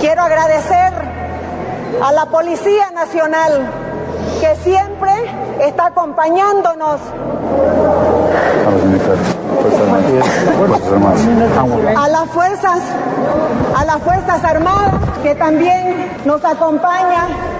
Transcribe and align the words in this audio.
Quiero 0.00 0.22
agradecer 0.22 0.94
a 2.02 2.12
la 2.12 2.24
Policía 2.26 2.90
Nacional 2.90 3.70
que 4.40 4.56
siempre 4.56 5.12
está 5.60 5.86
acompañándonos. 5.86 7.00
A 11.96 12.08
las 12.08 12.30
fuerzas, 12.30 12.80
a 13.76 13.84
las 13.84 13.98
fuerzas 13.98 14.42
armadas 14.42 14.94
que 15.22 15.34
también 15.34 16.10
nos 16.24 16.42
acompañan. 16.46 17.59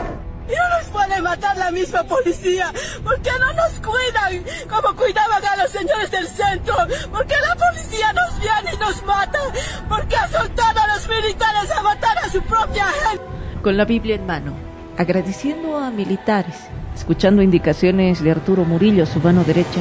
Puede 1.10 1.22
matar 1.22 1.56
la 1.56 1.72
misma 1.72 2.04
policía, 2.04 2.72
porque 3.02 3.30
no 3.40 3.52
nos 3.54 3.80
cuidan 3.80 4.44
como 4.68 4.94
cuidaban 4.94 5.44
a 5.44 5.56
los 5.56 5.72
señores 5.72 6.08
del 6.08 6.28
centro, 6.28 6.76
porque 7.10 7.34
la 7.48 7.56
policía 7.56 8.12
nos 8.12 8.38
viene 8.38 8.76
y 8.76 8.78
nos 8.78 9.04
mata, 9.04 9.40
porque 9.88 10.14
ha 10.14 10.28
soltado 10.28 10.78
a 10.78 10.94
los 10.94 11.08
militares 11.08 11.68
a 11.76 11.82
matar 11.82 12.16
a 12.18 12.28
su 12.28 12.40
propia 12.42 12.86
gente. 12.86 13.24
Con 13.60 13.76
la 13.76 13.86
Biblia 13.86 14.14
en 14.14 14.24
mano, 14.24 14.52
agradeciendo 14.96 15.78
a 15.78 15.90
militares, 15.90 16.54
escuchando 16.94 17.42
indicaciones 17.42 18.22
de 18.22 18.30
Arturo 18.30 18.64
Murillo, 18.64 19.04
su 19.04 19.18
mano 19.18 19.42
derecha, 19.42 19.80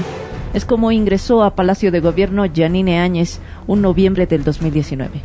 es 0.55 0.65
como 0.65 0.91
ingresó 0.91 1.43
a 1.43 1.53
Palacio 1.53 1.91
de 1.91 1.99
Gobierno 1.99 2.45
Janine 2.51 3.01
Áñez 3.01 3.39
un 3.67 3.83
noviembre 3.83 4.25
del 4.25 4.43
2019. 4.43 5.21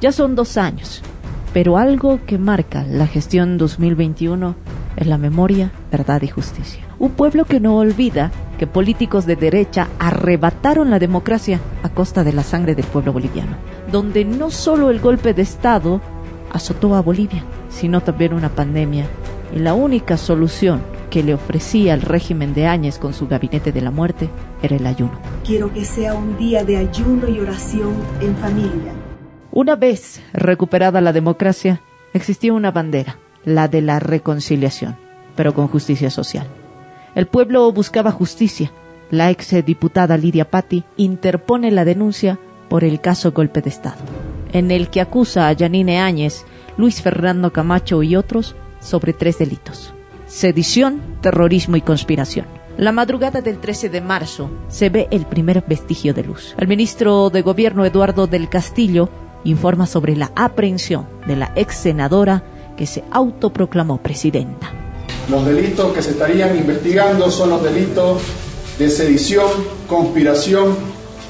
Ya 0.00 0.12
son 0.12 0.34
dos 0.34 0.56
años, 0.56 1.02
pero 1.52 1.76
algo 1.76 2.20
que 2.24 2.38
marca 2.38 2.84
la 2.84 3.06
gestión 3.06 3.58
2021 3.58 4.75
es 4.96 5.06
la 5.06 5.18
memoria, 5.18 5.70
verdad 5.90 6.22
y 6.22 6.28
justicia. 6.28 6.84
Un 6.98 7.12
pueblo 7.12 7.44
que 7.44 7.60
no 7.60 7.76
olvida 7.76 8.30
que 8.58 8.66
políticos 8.66 9.26
de 9.26 9.36
derecha 9.36 9.88
arrebataron 9.98 10.90
la 10.90 10.98
democracia 10.98 11.60
a 11.82 11.90
costa 11.90 12.24
de 12.24 12.32
la 12.32 12.42
sangre 12.42 12.74
del 12.74 12.86
pueblo 12.86 13.12
boliviano, 13.12 13.56
donde 13.92 14.24
no 14.24 14.50
solo 14.50 14.90
el 14.90 15.00
golpe 15.00 15.34
de 15.34 15.42
Estado 15.42 16.00
azotó 16.52 16.94
a 16.94 17.02
Bolivia, 17.02 17.44
sino 17.68 18.00
también 18.00 18.32
una 18.32 18.48
pandemia, 18.48 19.06
y 19.54 19.58
la 19.58 19.74
única 19.74 20.16
solución 20.16 20.80
que 21.10 21.22
le 21.22 21.34
ofrecía 21.34 21.94
el 21.94 22.02
régimen 22.02 22.54
de 22.54 22.66
Áñez 22.66 22.98
con 22.98 23.12
su 23.14 23.28
gabinete 23.28 23.72
de 23.72 23.80
la 23.80 23.90
muerte 23.90 24.28
era 24.62 24.76
el 24.76 24.86
ayuno. 24.86 25.18
Quiero 25.44 25.72
que 25.72 25.84
sea 25.84 26.14
un 26.14 26.36
día 26.36 26.64
de 26.64 26.78
ayuno 26.78 27.28
y 27.28 27.38
oración 27.38 27.94
en 28.20 28.34
familia. 28.36 28.92
Una 29.52 29.76
vez 29.76 30.22
recuperada 30.32 31.00
la 31.00 31.12
democracia, 31.12 31.80
existía 32.12 32.52
una 32.52 32.70
bandera, 32.70 33.18
la 33.46 33.68
de 33.68 33.80
la 33.80 33.98
reconciliación, 33.98 34.98
pero 35.34 35.54
con 35.54 35.68
justicia 35.68 36.10
social. 36.10 36.46
El 37.14 37.26
pueblo 37.26 37.72
buscaba 37.72 38.10
justicia. 38.10 38.70
La 39.10 39.30
ex 39.30 39.64
diputada 39.64 40.18
Lidia 40.18 40.50
Patti 40.50 40.84
interpone 40.98 41.70
la 41.70 41.86
denuncia 41.86 42.38
por 42.68 42.84
el 42.84 43.00
caso 43.00 43.32
golpe 43.32 43.62
de 43.62 43.70
Estado, 43.70 44.02
en 44.52 44.70
el 44.70 44.90
que 44.90 45.00
acusa 45.00 45.48
a 45.48 45.52
Yanine 45.52 46.00
Áñez, 46.00 46.44
Luis 46.76 47.00
Fernando 47.00 47.52
Camacho 47.54 48.02
y 48.02 48.16
otros 48.16 48.54
sobre 48.80 49.14
tres 49.14 49.38
delitos 49.38 49.94
sedición, 50.26 51.00
terrorismo 51.20 51.76
y 51.76 51.80
conspiración. 51.80 52.46
La 52.76 52.92
madrugada 52.92 53.40
del 53.40 53.58
13 53.58 53.88
de 53.88 54.00
marzo 54.00 54.50
se 54.68 54.90
ve 54.90 55.08
el 55.10 55.24
primer 55.24 55.64
vestigio 55.66 56.12
de 56.12 56.24
luz. 56.24 56.54
El 56.58 56.68
ministro 56.68 57.30
de 57.30 57.42
Gobierno 57.42 57.84
Eduardo 57.86 58.26
del 58.26 58.48
Castillo 58.48 59.08
informa 59.44 59.86
sobre 59.86 60.14
la 60.14 60.32
aprehensión 60.36 61.06
de 61.26 61.36
la 61.36 61.52
ex 61.56 61.76
senadora 61.76 62.42
que 62.76 62.86
se 62.86 63.02
autoproclamó 63.10 63.98
presidenta. 63.98 64.70
Los 65.28 65.44
delitos 65.44 65.92
que 65.92 66.02
se 66.02 66.12
estarían 66.12 66.56
investigando 66.56 67.30
son 67.30 67.50
los 67.50 67.62
delitos 67.62 68.22
de 68.78 68.90
sedición, 68.90 69.48
conspiración 69.88 70.76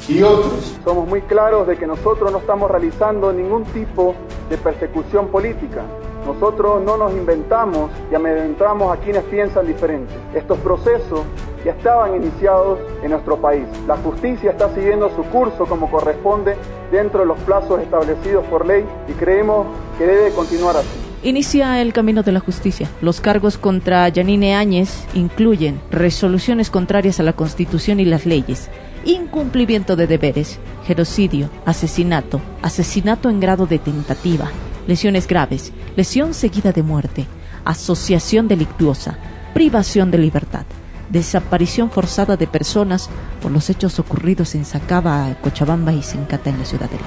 y 0.08 0.22
otros. 0.22 0.74
Somos 0.84 1.08
muy 1.08 1.22
claros 1.22 1.66
de 1.66 1.76
que 1.76 1.86
nosotros 1.86 2.30
no 2.30 2.38
estamos 2.38 2.70
realizando 2.70 3.32
ningún 3.32 3.64
tipo 3.66 4.14
de 4.50 4.58
persecución 4.58 5.28
política. 5.28 5.82
Nosotros 6.26 6.82
no 6.82 6.96
nos 6.96 7.12
inventamos 7.12 7.90
y 8.10 8.14
amedrentamos 8.16 8.92
a 8.92 9.00
quienes 9.00 9.22
piensan 9.24 9.66
diferente. 9.66 10.12
Estos 10.34 10.58
procesos 10.58 11.20
ya 11.64 11.72
estaban 11.72 12.16
iniciados 12.16 12.80
en 13.02 13.12
nuestro 13.12 13.36
país. 13.40 13.64
La 13.86 13.96
justicia 13.96 14.50
está 14.50 14.74
siguiendo 14.74 15.08
su 15.14 15.22
curso 15.24 15.66
como 15.66 15.90
corresponde 15.90 16.56
dentro 16.90 17.20
de 17.20 17.26
los 17.26 17.38
plazos 17.40 17.80
establecidos 17.80 18.44
por 18.46 18.66
ley 18.66 18.84
y 19.08 19.12
creemos 19.12 19.66
que 19.98 20.06
debe 20.06 20.30
continuar 20.32 20.76
así. 20.76 21.05
Inicia 21.26 21.82
el 21.82 21.92
camino 21.92 22.22
de 22.22 22.30
la 22.30 22.38
justicia. 22.38 22.88
Los 23.02 23.20
cargos 23.20 23.58
contra 23.58 24.08
Yanine 24.08 24.54
Áñez 24.54 25.06
incluyen 25.12 25.80
resoluciones 25.90 26.70
contrarias 26.70 27.18
a 27.18 27.24
la 27.24 27.32
Constitución 27.32 27.98
y 27.98 28.04
las 28.04 28.26
leyes, 28.26 28.70
incumplimiento 29.04 29.96
de 29.96 30.06
deberes, 30.06 30.60
genocidio, 30.86 31.50
asesinato, 31.64 32.40
asesinato 32.62 33.28
en 33.28 33.40
grado 33.40 33.66
de 33.66 33.80
tentativa, 33.80 34.52
lesiones 34.86 35.26
graves, 35.26 35.72
lesión 35.96 36.32
seguida 36.32 36.70
de 36.70 36.84
muerte, 36.84 37.26
asociación 37.64 38.46
delictuosa, 38.46 39.18
privación 39.52 40.12
de 40.12 40.18
libertad, 40.18 40.64
desaparición 41.10 41.90
forzada 41.90 42.36
de 42.36 42.46
personas 42.46 43.10
por 43.42 43.50
los 43.50 43.68
hechos 43.68 43.98
ocurridos 43.98 44.54
en 44.54 44.64
Sacaba, 44.64 45.36
Cochabamba 45.42 45.92
y 45.92 46.04
Sencata 46.04 46.50
en 46.50 46.60
la 46.60 46.64
ciudad 46.64 46.88
de. 46.88 46.98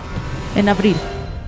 En 0.59 0.67
abril, 0.67 0.97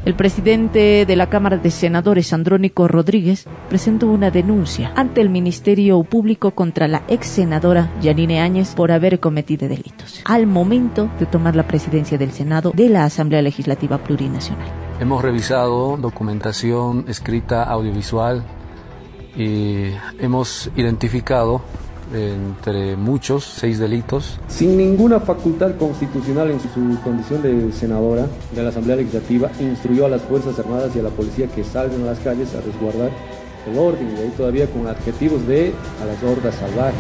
el 0.04 0.16
presidente 0.16 1.06
de 1.06 1.16
la 1.16 1.30
Cámara 1.30 1.58
de 1.58 1.70
Senadores, 1.70 2.34
Andrónico 2.34 2.88
Rodríguez, 2.88 3.46
presentó 3.70 4.08
una 4.08 4.32
denuncia 4.32 4.92
ante 4.96 5.22
el 5.22 5.30
Ministerio 5.30 6.02
Público 6.04 6.52
contra 6.52 6.88
la 6.88 7.04
ex 7.08 7.28
senadora 7.28 7.92
Yanine 8.02 8.42
Áñez 8.42 8.74
por 8.74 8.92
haber 8.92 9.20
cometido 9.20 9.68
delitos, 9.68 10.22
al 10.26 10.48
momento 10.48 11.10
de 11.20 11.28
tomar 11.28 11.56
la 11.56 11.68
presidencia 11.68 12.18
del 12.18 12.32
Senado 12.32 12.72
de 12.76 12.90
la 12.90 13.06
Asamblea 13.06 13.42
Legislativa 13.42 14.00
Plurinacional. 14.00 14.68
Hemos 15.00 15.22
revisado 15.22 15.98
documentación 15.98 17.06
escrita, 17.08 17.64
audiovisual 17.64 18.44
y 19.36 19.92
hemos 20.20 20.72
identificado 20.76 21.62
entre 22.14 22.96
muchos 22.96 23.44
seis 23.44 23.80
delitos. 23.80 24.40
Sin 24.48 24.78
ninguna 24.78 25.20
facultad 25.20 25.76
constitucional 25.78 26.52
en 26.52 26.60
su 26.60 26.70
condición 27.04 27.42
de 27.42 27.72
senadora 27.72 28.28
de 28.54 28.64
la 28.64 28.70
Asamblea 28.70 28.98
Legislativa, 28.98 29.50
instruyó 29.60 30.06
a 30.06 30.10
las 30.10 30.22
Fuerzas 30.22 30.58
Armadas 30.60 30.96
y 30.96 31.00
a 31.00 31.04
la 31.04 31.10
policía 31.10 31.48
que 31.48 31.64
salgan 31.64 32.02
a 32.04 32.06
las 32.06 32.20
calles 32.20 32.54
a 32.56 32.62
resguardar 32.62 33.12
el 33.68 33.78
orden 33.78 34.16
y 34.16 34.22
ahí 34.22 34.34
todavía 34.36 34.68
con 34.68 34.88
adjetivos 34.88 35.46
de 35.48 35.74
a 36.02 36.06
las 36.06 36.22
hordas 36.24 36.56
salvajes, 36.56 36.96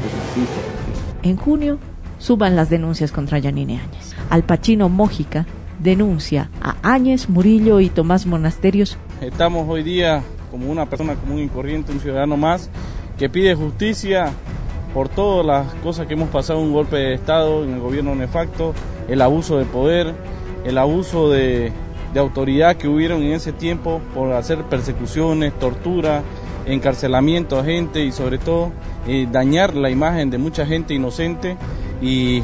En 1.24 1.36
junio 1.36 1.80
suban 2.20 2.56
las 2.56 2.70
denuncias 2.70 3.12
contra 3.12 3.40
Yanine 3.40 3.80
Áñez. 3.80 4.16
Al 4.30 4.44
Pachino 4.44 4.90
Mójica 4.90 5.46
denuncia 5.80 6.50
a 6.62 6.76
Áñez, 6.84 7.30
Murillo 7.30 7.80
y 7.80 7.90
Tomás 7.90 8.26
Monasterios. 8.26 8.98
Estamos 9.22 9.68
hoy 9.68 9.84
día 9.84 10.22
como 10.52 10.70
una 10.72 10.86
persona 10.88 11.16
común 11.16 11.40
y 11.40 11.48
corriente, 11.48 11.92
un 11.92 12.00
ciudadano 12.00 12.38
más, 12.38 12.70
que 13.18 13.30
pide 13.30 13.56
justicia 13.56 14.32
por 14.94 15.10
todas 15.10 15.46
las 15.46 15.74
cosas 15.76 16.08
que 16.08 16.14
hemos 16.14 16.30
pasado, 16.30 16.60
un 16.60 16.74
golpe 16.74 16.98
de 16.98 17.14
Estado 17.14 17.64
en 17.64 17.74
el 17.74 17.80
gobierno 17.80 18.16
nefacto, 18.16 18.74
el 19.08 19.22
abuso 19.22 19.58
de 19.58 19.66
poder, 19.66 20.14
el 20.66 20.78
abuso 20.78 21.30
de, 21.30 21.72
autoridad 22.16 22.76
que 22.76 22.90
hubieron 22.90 23.24
en 23.24 23.32
ese 23.32 23.54
tiempo 23.54 24.02
por 24.14 24.34
hacer 24.34 24.64
persecuciones, 24.64 25.58
tortura, 25.58 26.24
encarcelamiento 26.66 27.58
a 27.58 27.64
gente 27.64 28.04
y 28.04 28.12
sobre 28.12 28.38
todo 28.38 28.72
eh, 29.08 29.28
dañar 29.32 29.76
la 29.76 29.90
imagen 29.90 30.30
de 30.30 30.38
mucha 30.38 30.66
gente 30.66 30.94
inocente 30.94 31.56
y 32.02 32.44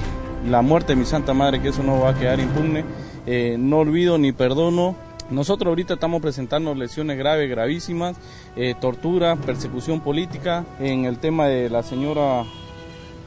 la 0.49 0.61
muerte 0.61 0.93
de 0.93 0.99
mi 0.99 1.05
Santa 1.05 1.33
Madre, 1.33 1.61
que 1.61 1.69
eso 1.69 1.83
no 1.83 1.99
va 1.99 2.11
a 2.11 2.13
quedar 2.15 2.39
impune. 2.39 2.85
Eh, 3.25 3.57
no 3.59 3.79
olvido 3.79 4.17
ni 4.17 4.31
perdono. 4.31 4.95
Nosotros 5.29 5.69
ahorita 5.69 5.95
estamos 5.95 6.21
presentando 6.21 6.73
lesiones 6.73 7.17
graves, 7.17 7.49
gravísimas, 7.49 8.15
eh, 8.55 8.75
tortura, 8.79 9.35
persecución 9.35 9.99
política. 9.99 10.65
En 10.79 11.05
el 11.05 11.17
tema 11.19 11.47
de 11.47 11.69
la 11.69 11.83
señora 11.83 12.45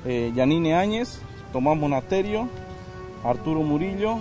eh, 0.06 0.32
Yanine 0.34 0.74
Áñez, 0.74 1.18
Tomás 1.52 1.76
Monasterio, 1.76 2.48
Arturo 3.22 3.60
Murillo, 3.60 4.18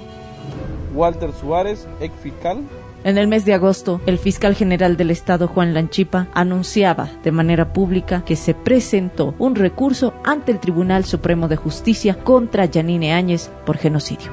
Walter 0.94 1.32
Suárez, 1.32 1.88
ex 2.02 2.14
fiscal, 2.22 2.64
en 3.06 3.18
el 3.18 3.30
mes 3.30 3.46
de 3.46 3.54
agosto, 3.54 4.02
el 4.08 4.20
fiscal 4.20 4.56
general 4.56 4.98
del 4.98 5.10
Estado, 5.10 5.48
Juan 5.48 5.74
Lanchipa, 5.74 6.28
anunciaba 6.34 7.10
de 7.24 7.32
manera 7.32 7.72
pública 7.72 8.26
que 8.26 8.36
se 8.36 8.54
presentó 8.54 9.36
un 9.40 9.56
recurso 9.56 10.14
ante 10.26 10.52
el 10.52 10.60
Tribunal 10.60 11.06
Supremo 11.06 11.48
de 11.48 11.56
Justicia 11.56 12.20
contra 12.20 12.66
Yanine 12.66 13.14
Áñez 13.14 13.50
por 13.66 13.78
genocidio. 13.78 14.32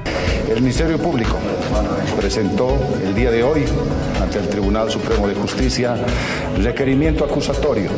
El 0.53 0.63
Ministerio 0.63 0.99
Público 0.99 1.37
presentó 2.17 2.77
el 3.05 3.15
día 3.15 3.31
de 3.31 3.43
hoy 3.43 3.65
ante 4.23 4.39
el 4.39 4.49
Tribunal 4.49 4.91
Supremo 4.91 5.29
de 5.29 5.35
Justicia 5.35 5.97
requerimiento 6.59 7.25
acusatorio 7.25 7.91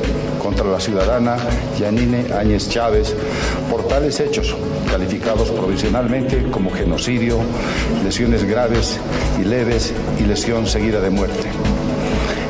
contra 0.43 0.67
la 0.67 0.81
ciudadana 0.81 1.37
Yanine 1.79 2.27
Áñez 2.33 2.69
Chávez 2.69 3.15
por 3.71 3.87
tales 3.87 4.21
hechos 4.21 4.55
calificados 4.91 5.51
provisionalmente 5.51 6.51
como 6.51 6.71
genocidio, 6.71 7.39
lesiones 8.05 8.45
graves 8.45 8.99
y 9.41 9.45
leves 9.45 9.93
y 10.19 10.25
lesión 10.25 10.67
seguida 10.67 11.01
de 11.01 11.11
muerte. 11.11 11.49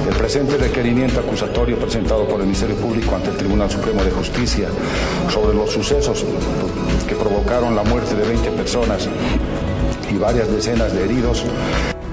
El 0.08 0.14
presente 0.14 0.56
requerimiento 0.56 1.20
acusatorio 1.20 1.78
presentado 1.78 2.26
por 2.26 2.40
el 2.40 2.46
Ministerio 2.46 2.76
Público 2.76 3.14
ante 3.14 3.28
el 3.28 3.36
Tribunal 3.36 3.70
Supremo 3.70 4.02
de 4.02 4.10
Justicia 4.10 4.68
sobre 5.28 5.54
los 5.54 5.70
sucesos 5.70 6.24
que 7.06 7.14
provocaron 7.14 7.76
la 7.76 7.82
muerte 7.82 8.14
de 8.14 8.26
20 8.26 8.50
personas 8.52 9.08
y 10.10 10.16
varias 10.16 10.50
decenas 10.50 10.92
de 10.92 11.04
heridos 11.04 11.44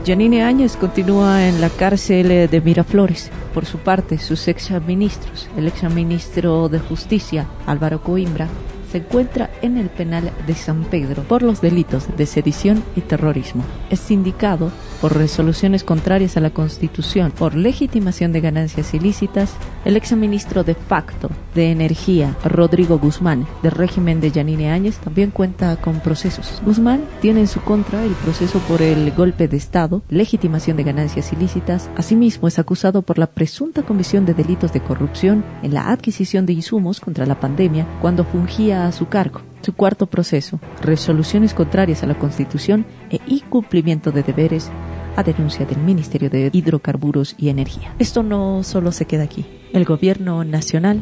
Janine 0.05 0.43
Áñez 0.43 0.77
continúa 0.77 1.47
en 1.47 1.61
la 1.61 1.69
cárcel 1.69 2.47
de 2.49 2.61
Miraflores. 2.61 3.31
Por 3.55 3.65
su 3.65 3.79
parte, 3.79 4.19
sus 4.19 4.47
exministros, 4.47 5.49
el 5.57 5.67
exministro 5.67 6.69
de 6.69 6.77
Justicia, 6.77 7.47
Álvaro 7.65 8.03
Coimbra, 8.03 8.47
se 8.95 8.99
encuentra 8.99 9.49
en 9.61 9.77
el 9.77 9.89
penal 9.89 10.31
de 10.47 10.55
San 10.55 10.85
Pedro 10.85 11.23
por 11.23 11.43
los 11.43 11.59
delitos 11.59 12.07
de 12.15 12.25
sedición 12.25 12.81
y 12.95 13.01
terrorismo. 13.01 13.61
Es 13.89 13.99
sindicado 13.99 14.71
por 15.01 15.17
resoluciones 15.17 15.83
contrarias 15.83 16.37
a 16.37 16.39
la 16.39 16.51
Constitución, 16.51 17.31
por 17.31 17.55
legitimación 17.55 18.31
de 18.31 18.39
ganancias 18.39 18.93
ilícitas, 18.93 19.53
el 19.83 19.97
exministro 19.97 20.63
de 20.63 20.75
facto 20.75 21.29
de 21.53 21.71
Energía, 21.71 22.37
Rodrigo 22.45 22.97
Guzmán, 22.97 23.45
del 23.61 23.73
régimen 23.73 24.21
de 24.21 24.31
Yanine 24.31 24.71
Áñez, 24.71 24.97
también 24.99 25.31
cuenta 25.31 25.75
con 25.75 25.99
procesos. 25.99 26.61
Guzmán 26.65 27.03
tiene 27.19 27.41
en 27.41 27.47
su 27.47 27.61
contra 27.61 28.01
el 28.03 28.13
proceso 28.13 28.59
por 28.59 28.81
el 28.81 29.11
golpe 29.11 29.49
de 29.49 29.57
Estado, 29.57 30.03
legitimación 30.09 30.77
de 30.77 30.83
ganancias 30.83 31.33
ilícitas. 31.33 31.89
Asimismo, 31.97 32.47
es 32.47 32.59
acusado 32.59 33.01
por 33.01 33.17
la 33.17 33.27
presunta 33.27 33.83
comisión 33.83 34.25
de 34.25 34.33
delitos 34.33 34.71
de 34.71 34.79
corrupción 34.79 35.43
en 35.63 35.73
la 35.73 35.91
adquisición 35.91 36.45
de 36.45 36.53
insumos 36.53 37.01
contra 37.01 37.25
la 37.25 37.39
pandemia 37.41 37.85
cuando 38.01 38.23
fungía 38.23 38.84
a 38.87 38.91
su 38.91 39.07
cargo. 39.07 39.41
Su 39.61 39.73
cuarto 39.73 40.07
proceso, 40.07 40.59
resoluciones 40.81 41.53
contrarias 41.53 42.03
a 42.03 42.07
la 42.07 42.17
Constitución 42.17 42.85
e 43.09 43.19
incumplimiento 43.27 44.11
de 44.11 44.23
deberes 44.23 44.69
a 45.15 45.23
denuncia 45.23 45.65
del 45.65 45.77
Ministerio 45.77 46.29
de 46.29 46.49
Hidrocarburos 46.51 47.35
y 47.37 47.49
Energía. 47.49 47.95
Esto 47.99 48.21
no 48.21 48.63
solo 48.63 48.91
se 48.91 49.05
queda 49.05 49.23
aquí. 49.23 49.45
El 49.73 49.85
gobierno 49.85 50.43
nacional 50.43 51.01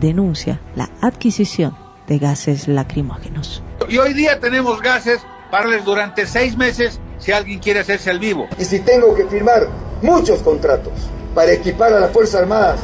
denuncia 0.00 0.60
la 0.74 0.90
adquisición 1.00 1.74
de 2.06 2.18
gases 2.18 2.68
lacrimógenos. 2.68 3.62
Y 3.88 3.98
hoy 3.98 4.12
día 4.14 4.40
tenemos 4.40 4.80
gases 4.80 5.20
para 5.50 5.76
durante 5.78 6.26
seis 6.26 6.56
meses 6.56 7.00
si 7.18 7.32
alguien 7.32 7.60
quiere 7.60 7.80
hacerse 7.80 8.10
al 8.10 8.18
vivo. 8.18 8.48
Y 8.58 8.64
si 8.64 8.80
tengo 8.80 9.14
que 9.14 9.26
firmar 9.26 9.68
muchos 10.02 10.40
contratos 10.40 10.92
para 11.34 11.52
equipar 11.52 11.92
a 11.92 12.00
las 12.00 12.10
Fuerzas 12.10 12.42
Armadas, 12.42 12.80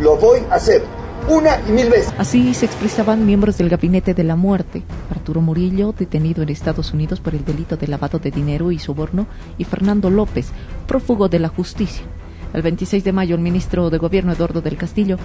lo 0.00 0.16
voy 0.16 0.40
a 0.50 0.56
hacer 0.56 0.82
una 1.28 1.60
y 1.68 1.72
mil 1.72 1.90
veces. 1.90 2.12
Así 2.18 2.54
se 2.54 2.66
expresaban 2.66 3.26
miembros 3.26 3.58
del 3.58 3.68
Gabinete 3.68 4.14
de 4.14 4.24
la 4.24 4.36
Muerte. 4.36 4.82
Arturo 5.10 5.40
Murillo, 5.40 5.94
detenido 5.96 6.42
en 6.42 6.48
Estados 6.48 6.92
Unidos 6.92 7.20
por 7.20 7.34
el 7.34 7.44
delito 7.44 7.76
de 7.76 7.88
lavado 7.88 8.18
de 8.18 8.30
dinero 8.30 8.70
y 8.70 8.78
soborno, 8.78 9.26
y 9.58 9.64
Fernando 9.64 10.10
López, 10.10 10.52
prófugo 10.86 11.28
de 11.28 11.38
la 11.38 11.48
justicia. 11.48 12.04
El 12.54 12.62
26 12.62 13.04
de 13.04 13.12
mayo, 13.12 13.34
el 13.34 13.42
ministro 13.42 13.90
de 13.90 13.98
Gobierno 13.98 14.32
Eduardo 14.32 14.60
del 14.60 14.76
Castillo 14.76 15.18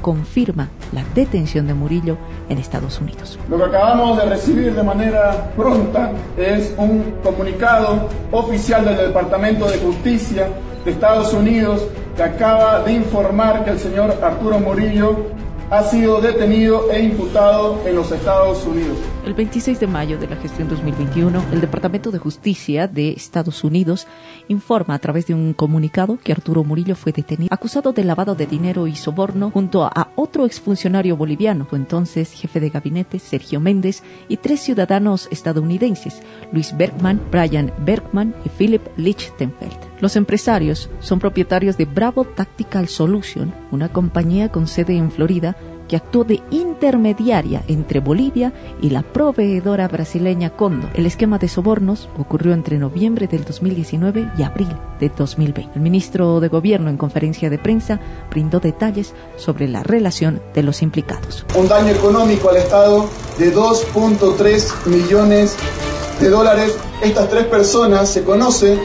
confirma 0.00 0.68
la 0.92 1.04
detención 1.14 1.66
de 1.66 1.74
Murillo 1.74 2.16
en 2.48 2.58
Estados 2.58 3.00
Unidos. 3.00 3.38
Lo 3.48 3.58
que 3.58 3.64
acabamos 3.64 4.16
de 4.18 4.24
recibir 4.24 4.74
de 4.74 4.82
manera 4.82 5.52
pronta 5.56 6.12
es 6.36 6.74
un 6.76 7.14
comunicado 7.22 8.08
oficial 8.32 8.84
del 8.84 8.96
Departamento 8.96 9.68
de 9.68 9.78
Justicia 9.78 10.48
de 10.84 10.90
Estados 10.90 11.32
Unidos 11.34 11.86
que 12.20 12.24
acaba 12.24 12.82
de 12.82 12.92
informar 12.92 13.64
que 13.64 13.70
el 13.70 13.78
señor 13.78 14.10
Arturo 14.22 14.60
Murillo 14.60 15.24
ha 15.70 15.82
sido 15.84 16.20
detenido 16.20 16.92
e 16.92 17.02
imputado 17.02 17.80
en 17.86 17.96
los 17.96 18.12
Estados 18.12 18.62
Unidos. 18.66 18.98
El 19.24 19.32
26 19.32 19.80
de 19.80 19.86
mayo 19.86 20.18
de 20.18 20.26
la 20.26 20.36
gestión 20.36 20.68
2021, 20.68 21.42
el 21.50 21.62
Departamento 21.62 22.10
de 22.10 22.18
Justicia 22.18 22.88
de 22.88 23.12
Estados 23.12 23.64
Unidos 23.64 24.06
informa 24.48 24.96
a 24.96 24.98
través 24.98 25.28
de 25.28 25.34
un 25.34 25.54
comunicado 25.54 26.18
que 26.22 26.32
Arturo 26.32 26.62
Murillo 26.62 26.94
fue 26.94 27.12
detenido, 27.12 27.54
acusado 27.54 27.94
de 27.94 28.04
lavado 28.04 28.34
de 28.34 28.44
dinero 28.44 28.86
y 28.86 28.96
soborno 28.96 29.50
junto 29.50 29.84
a 29.84 30.12
otro 30.14 30.44
exfuncionario 30.44 31.16
boliviano, 31.16 31.66
entonces 31.72 32.32
jefe 32.32 32.60
de 32.60 32.68
gabinete, 32.68 33.18
Sergio 33.18 33.60
Méndez, 33.60 34.02
y 34.28 34.36
tres 34.36 34.60
ciudadanos 34.60 35.26
estadounidenses, 35.30 36.20
Luis 36.52 36.76
Bergman, 36.76 37.18
Brian 37.30 37.72
Bergman 37.78 38.34
y 38.44 38.50
Philip 38.50 38.82
Lichtenfeld. 38.98 39.89
Los 40.00 40.16
empresarios 40.16 40.88
son 41.00 41.18
propietarios 41.18 41.76
de 41.76 41.84
Bravo 41.84 42.24
Tactical 42.24 42.88
Solution, 42.88 43.52
una 43.70 43.92
compañía 43.92 44.50
con 44.50 44.66
sede 44.66 44.96
en 44.96 45.10
Florida 45.10 45.56
que 45.90 45.96
actuó 45.96 46.22
de 46.22 46.40
intermediaria 46.52 47.64
entre 47.66 47.98
Bolivia 47.98 48.52
y 48.80 48.90
la 48.90 49.02
proveedora 49.02 49.88
brasileña 49.88 50.50
Condo. 50.50 50.88
El 50.94 51.04
esquema 51.04 51.36
de 51.36 51.48
sobornos 51.48 52.08
ocurrió 52.16 52.54
entre 52.54 52.78
noviembre 52.78 53.26
del 53.26 53.44
2019 53.44 54.30
y 54.38 54.42
abril 54.44 54.68
de 55.00 55.08
2020. 55.10 55.72
El 55.74 55.82
ministro 55.82 56.38
de 56.38 56.46
Gobierno 56.46 56.90
en 56.90 56.96
conferencia 56.96 57.50
de 57.50 57.58
prensa 57.58 57.98
brindó 58.30 58.60
detalles 58.60 59.14
sobre 59.36 59.66
la 59.66 59.82
relación 59.82 60.40
de 60.54 60.62
los 60.62 60.80
implicados. 60.80 61.44
Un 61.58 61.66
daño 61.66 61.90
económico 61.90 62.50
al 62.50 62.58
Estado 62.58 63.10
de 63.36 63.52
2.3 63.52 64.86
millones 64.86 65.56
de 66.20 66.28
dólares. 66.30 66.78
Estas 67.02 67.28
tres 67.28 67.46
personas 67.46 68.08
se 68.08 68.22
conocen 68.22 68.78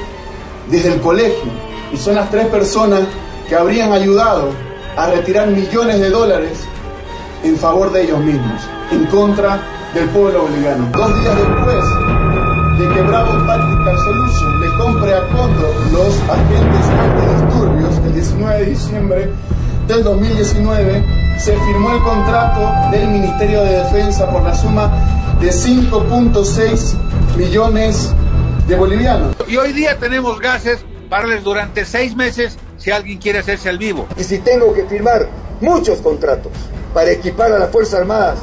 desde 0.69 0.93
el 0.93 1.01
colegio 1.01 1.51
y 1.93 1.97
son 1.97 2.15
las 2.15 2.29
tres 2.29 2.47
personas 2.47 3.01
que 3.47 3.55
habrían 3.55 3.91
ayudado 3.91 4.49
a 4.97 5.07
retirar 5.07 5.47
millones 5.47 5.99
de 5.99 6.09
dólares 6.09 6.59
en 7.43 7.57
favor 7.57 7.91
de 7.91 8.03
ellos 8.03 8.19
mismos, 8.19 8.61
en 8.91 9.05
contra 9.05 9.59
del 9.93 10.09
pueblo 10.09 10.43
boliviano. 10.43 10.87
Dos 10.91 11.21
días 11.21 11.35
después 11.35 11.85
de 12.79 12.93
que 12.93 13.01
Bravo 13.03 13.31
Tactical 13.45 13.97
Solution 13.99 14.61
le 14.61 14.67
compre 14.77 15.13
a 15.13 15.21
Condor 15.27 15.73
los 15.93 16.15
agentes 16.29 16.85
antidisturbios, 16.99 17.97
el 18.05 18.13
19 18.13 18.59
de 18.59 18.65
diciembre 18.65 19.29
del 19.87 20.03
2019, 20.03 21.03
se 21.37 21.53
firmó 21.57 21.91
el 21.91 22.01
contrato 22.01 22.91
del 22.91 23.07
Ministerio 23.09 23.61
de 23.63 23.83
Defensa 23.83 24.29
por 24.29 24.43
la 24.43 24.55
suma 24.55 24.91
de 25.39 25.49
5.6 25.51 26.93
millones 27.37 28.09
de 28.09 28.24
bolivianos. 28.73 29.35
Y 29.47 29.57
hoy 29.57 29.73
día 29.73 29.99
tenemos 29.99 30.39
gases 30.39 30.83
para 31.09 31.39
durante 31.41 31.85
seis 31.85 32.15
meses 32.15 32.57
si 32.77 32.89
alguien 32.89 33.19
quiere 33.19 33.39
hacerse 33.39 33.69
al 33.69 33.77
vivo. 33.77 34.07
Y 34.17 34.23
si 34.23 34.39
tengo 34.39 34.73
que 34.73 34.85
firmar 34.85 35.29
muchos 35.61 35.99
contratos 35.99 36.51
para 36.93 37.11
equipar 37.11 37.51
a 37.51 37.59
las 37.59 37.69
Fuerzas 37.69 37.99
Armadas, 37.99 38.39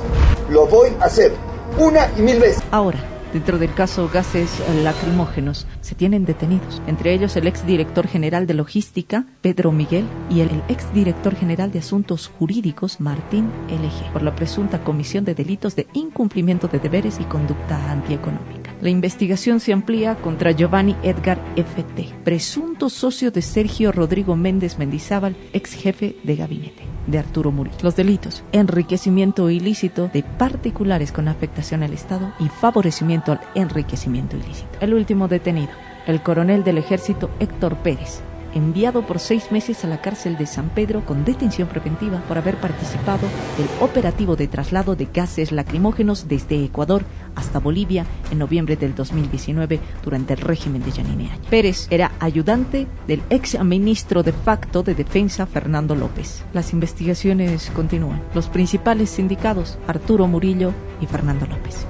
lo 0.49 0.67
voy 0.67 0.91
a 1.01 1.07
hacer 1.07 1.33
una 1.79 2.09
y 2.17 2.23
mil 2.23 2.39
veces. 2.39 2.63
Ahora, 2.71 2.99
dentro 3.33 3.59
del 3.59 3.75
caso 3.75 4.11
gases 4.13 4.51
lacrimógenos, 4.83 5.67
se 5.81 5.95
tienen 5.95 6.25
detenidos, 6.25 6.83
entre 6.87 7.15
ellos 7.15 7.37
el 7.37 7.47
exdirector 7.47 8.07
general 8.07 8.47
de 8.47 8.55
logística, 8.55 9.25
Pedro 9.41 9.73
Miguel, 9.73 10.07
y 10.31 10.41
el 10.41 10.63
exdirector 10.69 11.35
general 11.35 11.73
de 11.73 11.81
asuntos 11.81 12.31
jurídicos, 12.39 13.01
Martín 13.01 13.51
LG, 13.69 14.13
por 14.13 14.23
la 14.23 14.35
presunta 14.35 14.85
comisión 14.85 15.25
de 15.25 15.35
delitos 15.35 15.75
de 15.77 15.89
incumplimiento 15.95 16.69
de 16.69 16.79
deberes 16.79 17.19
y 17.21 17.25
conducta 17.25 17.91
antieconómica. 17.91 18.62
La 18.83 18.91
investigación 18.91 19.61
se 19.61 19.73
amplía 19.73 20.17
contra 20.17 20.51
Giovanni 20.51 20.97
Edgar 21.05 21.39
FT, 21.55 22.17
presunto 22.25 22.91
socio 22.91 23.31
de 23.31 23.41
Sergio 23.41 23.93
Rodrigo 23.93 24.35
Méndez 24.35 24.77
Mendizábal, 24.77 25.37
ex 25.53 25.75
jefe 25.75 26.17
de 26.25 26.35
gabinete 26.35 26.83
de 27.07 27.19
Arturo 27.21 27.53
Murillo. 27.53 27.77
Los 27.81 27.95
delitos, 27.95 28.43
enriquecimiento 28.51 29.49
ilícito 29.51 30.11
de 30.13 30.25
particulares 30.25 31.13
con 31.13 31.29
afectación 31.29 31.85
al 31.85 31.93
Estado 31.93 32.33
y 32.41 32.49
favorecimiento 32.49 33.31
al 33.31 33.41
enriquecimiento 33.55 34.37
ilícito. 34.37 34.77
El 34.81 34.95
último 34.95 35.29
detenido, 35.29 35.71
el 36.09 36.21
coronel 36.21 36.65
del 36.65 36.79
ejército 36.79 37.31
Héctor 37.39 37.77
Pérez, 37.77 38.21
enviado 38.55 39.07
por 39.07 39.19
seis 39.19 39.51
meses 39.51 39.85
a 39.85 39.89
la 39.89 40.01
cárcel 40.01 40.37
de 40.37 40.47
San 40.47 40.71
Pedro 40.71 41.05
con 41.05 41.25
detención 41.25 41.69
preventiva 41.69 42.23
por 42.29 42.39
haber 42.39 42.57
participado 42.57 43.27
del 43.57 43.69
operativo 43.81 44.37
de 44.37 44.49
traslado 44.49 44.97
de 44.97 45.09
gases 45.13 45.53
lacrimógenos 45.53 46.29
desde 46.29 46.65
Ecuador 46.65 47.05
hasta 47.35 47.59
Bolivia 47.59 48.07
en 48.31 48.39
noviembre 48.39 48.77
del 48.77 48.95
2019 48.95 49.81
durante 50.05 50.35
el 50.35 50.41
régimen 50.41 50.83
de 50.83 50.91
Yanine 50.91 51.31
Áñez. 51.31 51.47
Pérez 51.49 51.87
era 51.91 52.13
ayudante 52.21 52.87
del 53.07 53.23
ex 53.31 53.59
ministro 53.63 54.23
de 54.23 54.33
facto 54.33 54.83
de 54.83 54.95
Defensa 54.95 55.47
Fernando 55.47 55.95
López. 55.95 56.45
Las 56.53 56.73
investigaciones 56.73 57.71
continúan. 57.75 58.23
Los 58.35 58.49
principales 58.49 59.11
sindicados, 59.11 59.79
Arturo 59.87 60.27
Murillo 60.27 60.73
y 61.01 61.07
Fernando 61.07 61.47
López. 61.47 61.87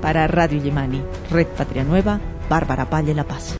Para 0.00 0.26
Radio 0.26 0.62
Yemani, 0.62 1.02
Red 1.30 1.48
Patria 1.48 1.84
Nueva, 1.84 2.20
Bárbara 2.48 2.88
Palle 2.88 3.14
La 3.14 3.24
Paz. 3.24 3.54